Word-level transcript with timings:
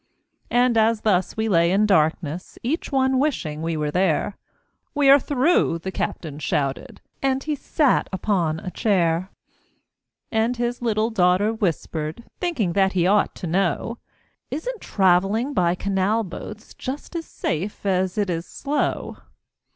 And 0.49 0.77
as 0.79 1.01
thus 1.01 1.37
we 1.37 1.47
lay 1.47 1.71
in 1.71 1.85
darkness, 1.85 2.57
Each 2.63 2.91
one 2.91 3.19
wishing 3.19 3.61
we 3.61 3.77
were 3.77 3.91
there, 3.91 4.35
"We 4.95 5.11
are 5.11 5.19
through!" 5.19 5.77
the 5.77 5.91
captain 5.91 6.39
shouted, 6.39 7.01
And 7.21 7.43
he 7.43 7.53
sat 7.53 8.09
upon 8.11 8.59
a 8.59 8.71
chair. 8.71 9.29
And 10.31 10.57
his 10.57 10.81
little 10.81 11.11
daughter 11.11 11.53
whispered, 11.53 12.23
Thinking 12.39 12.73
that 12.73 12.93
he 12.93 13.05
ought 13.05 13.35
to 13.35 13.45
know, 13.45 13.99
"Isn't 14.49 14.81
travelling 14.81 15.53
by 15.53 15.75
canal 15.75 16.23
boats 16.23 16.73
Just 16.73 17.15
as 17.15 17.27
safe 17.27 17.85
as 17.85 18.17
it 18.17 18.31
is 18.31 18.47
slow?" 18.47 19.17